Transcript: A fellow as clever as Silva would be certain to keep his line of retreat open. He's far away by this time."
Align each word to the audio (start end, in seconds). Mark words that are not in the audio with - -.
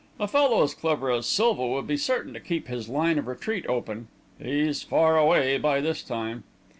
A 0.19 0.27
fellow 0.27 0.63
as 0.63 0.73
clever 0.73 1.11
as 1.11 1.27
Silva 1.27 1.67
would 1.67 1.85
be 1.85 1.95
certain 1.95 2.33
to 2.33 2.39
keep 2.39 2.67
his 2.69 2.89
line 2.89 3.19
of 3.19 3.27
retreat 3.27 3.67
open. 3.67 4.07
He's 4.41 4.81
far 4.81 5.15
away 5.15 5.59
by 5.59 5.79
this 5.79 6.01
time." 6.01 6.43